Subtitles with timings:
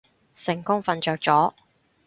[0.33, 1.53] 成功瞓着咗